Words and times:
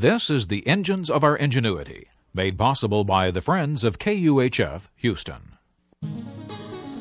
This 0.00 0.30
is 0.30 0.46
the 0.46 0.66
Engines 0.66 1.10
of 1.10 1.22
Our 1.22 1.36
Ingenuity, 1.36 2.08
made 2.32 2.56
possible 2.56 3.04
by 3.04 3.30
the 3.30 3.42
friends 3.42 3.84
of 3.84 3.98
KUHF 3.98 4.84
Houston. 4.96 5.58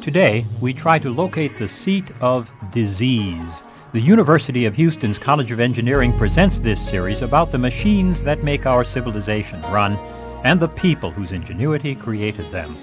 Today, 0.02 0.46
we 0.60 0.74
try 0.74 1.00
to 1.00 1.10
locate 1.10 1.58
the 1.58 1.68
seat 1.70 2.12
of 2.20 2.52
disease. 2.74 3.64
The 3.94 4.02
University 4.02 4.66
of 4.66 4.76
Houston's 4.76 5.18
College 5.18 5.54
of 5.54 5.62
Engineering 5.62 6.12
presents 6.18 6.60
this 6.60 6.86
series 6.86 7.22
about 7.22 7.54
the 7.54 7.58
machines 7.58 8.22
that 8.26 8.44
make 8.44 8.66
our 8.66 8.84
civilization 8.84 9.62
run 9.72 9.96
and 10.44 10.60
the 10.60 10.68
people 10.68 11.10
whose 11.10 11.32
ingenuity 11.32 11.96
created 11.96 12.52
them. 12.52 12.78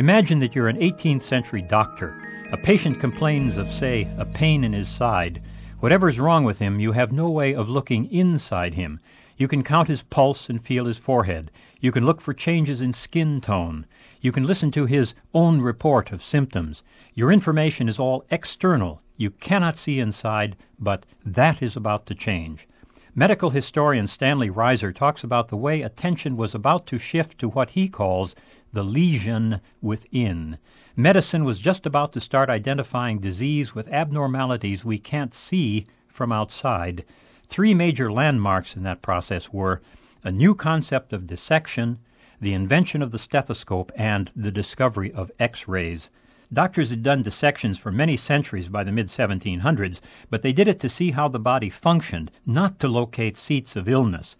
Imagine 0.00 0.40
that 0.40 0.56
you're 0.56 0.66
an 0.66 0.80
18th 0.80 1.22
century 1.22 1.62
doctor. 1.62 2.20
A 2.50 2.56
patient 2.56 2.98
complains 2.98 3.58
of, 3.58 3.70
say, 3.70 4.12
a 4.18 4.24
pain 4.24 4.64
in 4.64 4.72
his 4.72 4.88
side. 4.88 5.40
Whatever's 5.80 6.18
wrong 6.18 6.44
with 6.44 6.60
him, 6.60 6.80
you 6.80 6.92
have 6.92 7.12
no 7.12 7.28
way 7.28 7.54
of 7.54 7.68
looking 7.68 8.10
inside 8.10 8.74
him. 8.74 9.00
You 9.36 9.48
can 9.48 9.64
count 9.64 9.88
his 9.88 10.02
pulse 10.02 10.48
and 10.48 10.62
feel 10.62 10.86
his 10.86 10.98
forehead. 10.98 11.50
You 11.80 11.92
can 11.92 12.06
look 12.06 12.20
for 12.20 12.32
changes 12.32 12.80
in 12.80 12.92
skin 12.92 13.40
tone. 13.40 13.86
You 14.20 14.32
can 14.32 14.46
listen 14.46 14.70
to 14.70 14.86
his 14.86 15.14
own 15.34 15.60
report 15.60 16.12
of 16.12 16.22
symptoms. 16.22 16.82
Your 17.14 17.32
information 17.32 17.88
is 17.88 17.98
all 17.98 18.24
external. 18.30 19.02
You 19.16 19.30
cannot 19.30 19.78
see 19.78 20.00
inside, 20.00 20.56
but 20.78 21.04
that 21.24 21.62
is 21.62 21.76
about 21.76 22.06
to 22.06 22.14
change. 22.14 22.66
Medical 23.14 23.50
historian 23.50 24.06
Stanley 24.06 24.50
Reiser 24.50 24.94
talks 24.94 25.22
about 25.22 25.48
the 25.48 25.56
way 25.56 25.82
attention 25.82 26.36
was 26.36 26.54
about 26.54 26.86
to 26.86 26.98
shift 26.98 27.38
to 27.38 27.48
what 27.48 27.70
he 27.70 27.88
calls 27.88 28.34
the 28.74 28.84
lesion 28.84 29.60
within. 29.80 30.58
Medicine 30.96 31.44
was 31.44 31.60
just 31.60 31.86
about 31.86 32.12
to 32.12 32.20
start 32.20 32.50
identifying 32.50 33.20
disease 33.20 33.74
with 33.74 33.88
abnormalities 33.88 34.84
we 34.84 34.98
can't 34.98 35.34
see 35.34 35.86
from 36.08 36.32
outside. 36.32 37.04
Three 37.46 37.72
major 37.72 38.12
landmarks 38.12 38.76
in 38.76 38.82
that 38.82 39.00
process 39.00 39.52
were 39.52 39.80
a 40.24 40.32
new 40.32 40.54
concept 40.54 41.12
of 41.12 41.26
dissection, 41.26 41.98
the 42.40 42.52
invention 42.52 43.00
of 43.00 43.12
the 43.12 43.18
stethoscope, 43.18 43.92
and 43.96 44.30
the 44.34 44.50
discovery 44.50 45.12
of 45.12 45.30
X 45.38 45.68
rays. 45.68 46.10
Doctors 46.52 46.90
had 46.90 47.02
done 47.02 47.22
dissections 47.22 47.78
for 47.78 47.92
many 47.92 48.16
centuries 48.16 48.68
by 48.68 48.84
the 48.84 48.92
mid 48.92 49.06
1700s, 49.06 50.00
but 50.30 50.42
they 50.42 50.52
did 50.52 50.68
it 50.68 50.80
to 50.80 50.88
see 50.88 51.12
how 51.12 51.28
the 51.28 51.38
body 51.38 51.70
functioned, 51.70 52.30
not 52.44 52.78
to 52.80 52.88
locate 52.88 53.36
seats 53.36 53.76
of 53.76 53.88
illness. 53.88 54.36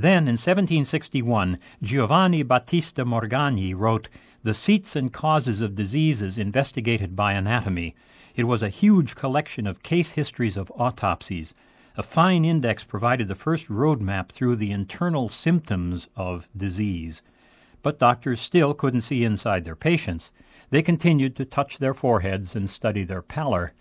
Then, 0.00 0.28
in 0.28 0.34
1761, 0.34 1.58
Giovanni 1.82 2.44
Battista 2.44 3.04
Morgagni 3.04 3.74
wrote 3.74 4.08
the 4.44 4.54
Seats 4.54 4.94
and 4.94 5.12
Causes 5.12 5.60
of 5.60 5.74
Diseases 5.74 6.38
Investigated 6.38 7.16
by 7.16 7.32
Anatomy. 7.32 7.96
It 8.36 8.44
was 8.44 8.62
a 8.62 8.68
huge 8.68 9.16
collection 9.16 9.66
of 9.66 9.82
case 9.82 10.10
histories 10.10 10.56
of 10.56 10.70
autopsies. 10.76 11.52
A 11.96 12.04
fine 12.04 12.44
index 12.44 12.84
provided 12.84 13.26
the 13.26 13.34
first 13.34 13.66
roadmap 13.66 14.28
through 14.28 14.54
the 14.54 14.70
internal 14.70 15.28
symptoms 15.28 16.08
of 16.14 16.48
disease. 16.56 17.20
But 17.82 17.98
doctors 17.98 18.40
still 18.40 18.74
couldn't 18.74 19.00
see 19.00 19.24
inside 19.24 19.64
their 19.64 19.74
patients. 19.74 20.30
They 20.70 20.80
continued 20.80 21.34
to 21.34 21.44
touch 21.44 21.80
their 21.80 21.92
foreheads 21.92 22.54
and 22.54 22.70
study 22.70 23.02
their 23.02 23.20
pallor. 23.20 23.72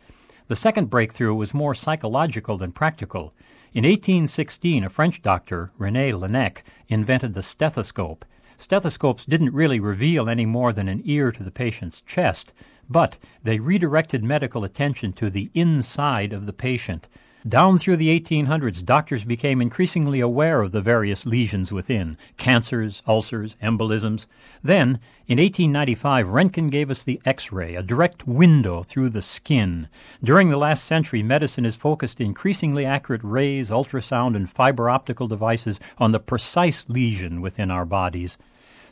The 0.48 0.56
second 0.56 0.90
breakthrough 0.90 1.36
was 1.36 1.54
more 1.54 1.76
psychological 1.76 2.58
than 2.58 2.72
practical. 2.72 3.36
In 3.78 3.84
1816, 3.84 4.86
a 4.86 4.90
French 4.90 5.22
doctor, 5.22 5.72
Rene 5.78 6.12
Laennec, 6.14 6.64
invented 6.88 7.36
the 7.36 7.44
stethoscope. 7.44 8.26
Stethoscopes 8.58 9.24
didn't 9.24 9.54
really 9.54 9.80
reveal 9.80 10.28
any 10.28 10.48
more 10.48 10.74
than 10.74 10.88
an 10.88 11.04
ear 11.06 11.32
to 11.32 11.44
the 11.44 11.52
patient's 11.52 12.02
chest, 12.02 12.54
but 12.90 13.20
they 13.44 13.60
redirected 13.60 14.24
medical 14.24 14.64
attention 14.64 15.14
to 15.14 15.30
the 15.30 15.52
inside 15.54 16.34
of 16.34 16.48
the 16.48 16.54
patient. 16.54 17.08
Down 17.48 17.78
through 17.78 17.98
the 17.98 18.20
1800s, 18.20 18.84
doctors 18.84 19.24
became 19.24 19.62
increasingly 19.62 20.20
aware 20.20 20.62
of 20.62 20.72
the 20.72 20.82
various 20.82 21.26
lesions 21.26 21.72
within 21.72 22.18
cancers, 22.36 23.02
ulcers, 23.08 23.56
embolisms. 23.62 24.26
Then, 24.64 25.00
in 25.28 25.38
1895, 25.38 26.28
Röntgen 26.28 26.70
gave 26.70 26.90
us 26.90 27.04
the 27.04 27.22
X 27.24 27.52
ray, 27.54 27.76
a 27.76 27.84
direct 27.84 28.28
window 28.28 28.84
through 28.84 29.12
the 29.12 29.22
skin. 29.22 29.88
During 30.22 30.50
the 30.50 30.58
last 30.58 30.84
century, 30.84 31.24
medicine 31.24 31.64
has 31.64 31.78
focused 31.78 32.20
increasingly 32.20 32.86
accurate 32.86 33.24
rays, 33.24 33.70
ultrasound, 33.70 34.36
and 34.36 34.50
fiber 34.50 34.90
optical 34.90 35.28
devices 35.28 35.80
on 36.00 36.12
the 36.12 36.20
precise 36.20 36.84
lesion 36.90 37.40
within 37.40 37.72
our 37.72 37.86
bodies. 37.86 38.38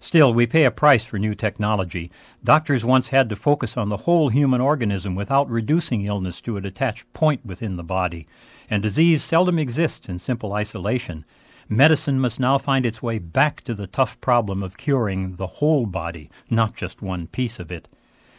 Still, 0.05 0.35
we 0.35 0.45
pay 0.45 0.65
a 0.65 0.69
price 0.69 1.03
for 1.03 1.17
new 1.17 1.33
technology. 1.33 2.11
Doctors 2.43 2.85
once 2.85 3.07
had 3.07 3.27
to 3.29 3.35
focus 3.35 3.75
on 3.75 3.89
the 3.89 3.97
whole 4.05 4.29
human 4.29 4.61
organism 4.61 5.15
without 5.15 5.49
reducing 5.49 6.05
illness 6.05 6.41
to 6.41 6.57
a 6.57 6.61
detached 6.61 7.11
point 7.13 7.43
within 7.43 7.75
the 7.75 7.83
body, 7.83 8.27
and 8.69 8.83
disease 8.83 9.23
seldom 9.23 9.57
exists 9.57 10.07
in 10.07 10.19
simple 10.19 10.53
isolation. 10.53 11.25
Medicine 11.67 12.19
must 12.19 12.39
now 12.39 12.59
find 12.59 12.85
its 12.85 13.01
way 13.01 13.17
back 13.17 13.63
to 13.63 13.73
the 13.73 13.87
tough 13.87 14.21
problem 14.21 14.61
of 14.61 14.77
curing 14.77 15.37
the 15.37 15.47
whole 15.47 15.87
body, 15.87 16.29
not 16.51 16.75
just 16.75 17.01
one 17.01 17.25
piece 17.25 17.57
of 17.59 17.71
it. 17.71 17.87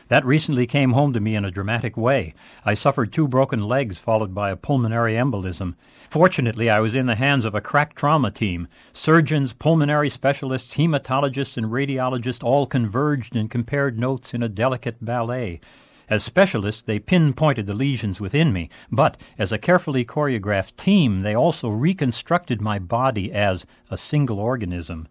That 0.08 0.24
recently 0.24 0.68
came 0.68 0.92
home 0.92 1.12
to 1.14 1.20
me 1.20 1.34
in 1.34 1.44
a 1.44 1.50
dramatic 1.50 1.96
way. 1.96 2.32
I 2.64 2.74
suffered 2.74 3.12
two 3.12 3.26
broken 3.26 3.64
legs 3.64 3.98
followed 3.98 4.32
by 4.32 4.50
a 4.50 4.56
pulmonary 4.56 5.14
embolism. 5.14 5.74
Fortunately, 6.10 6.70
I 6.70 6.78
was 6.78 6.94
in 6.94 7.06
the 7.06 7.16
hands 7.16 7.44
of 7.44 7.56
a 7.56 7.60
crack 7.60 7.96
trauma 7.96 8.30
team. 8.30 8.68
Surgeons, 8.92 9.52
pulmonary 9.52 10.08
specialists, 10.08 10.76
hematologists, 10.76 11.56
and 11.56 11.66
radiologists 11.66 12.44
all 12.44 12.66
converged 12.66 13.34
and 13.34 13.50
compared 13.50 13.98
notes 13.98 14.32
in 14.32 14.44
a 14.44 14.48
delicate 14.48 15.04
ballet. 15.04 15.60
As 16.08 16.22
specialists, 16.22 16.82
they 16.82 17.00
pinpointed 17.00 17.66
the 17.66 17.74
lesions 17.74 18.20
within 18.20 18.52
me, 18.52 18.70
but 18.92 19.20
as 19.40 19.50
a 19.50 19.58
carefully 19.58 20.04
choreographed 20.04 20.76
team, 20.76 21.22
they 21.22 21.34
also 21.34 21.68
reconstructed 21.68 22.60
my 22.60 22.78
body 22.78 23.32
as 23.32 23.66
a 23.90 23.98
single 23.98 24.38
organism. 24.38 25.08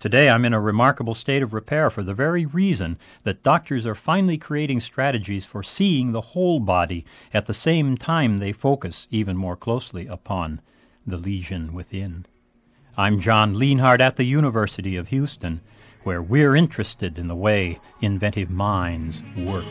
Today, 0.00 0.30
I'm 0.30 0.46
in 0.46 0.54
a 0.54 0.60
remarkable 0.60 1.14
state 1.14 1.42
of 1.42 1.52
repair 1.52 1.90
for 1.90 2.02
the 2.02 2.14
very 2.14 2.46
reason 2.46 2.98
that 3.24 3.42
doctors 3.42 3.84
are 3.86 3.94
finally 3.94 4.38
creating 4.38 4.80
strategies 4.80 5.44
for 5.44 5.62
seeing 5.62 6.12
the 6.12 6.22
whole 6.22 6.58
body 6.58 7.04
at 7.34 7.44
the 7.44 7.52
same 7.52 7.98
time 7.98 8.38
they 8.38 8.50
focus 8.50 9.06
even 9.10 9.36
more 9.36 9.56
closely 9.56 10.06
upon 10.06 10.62
the 11.06 11.18
lesion 11.18 11.74
within. 11.74 12.24
I'm 12.96 13.20
John 13.20 13.54
Lienhard 13.54 14.00
at 14.00 14.16
the 14.16 14.24
University 14.24 14.96
of 14.96 15.08
Houston, 15.08 15.60
where 16.02 16.22
we're 16.22 16.56
interested 16.56 17.18
in 17.18 17.26
the 17.26 17.36
way 17.36 17.78
inventive 18.00 18.48
minds 18.48 19.22
work. 19.36 19.66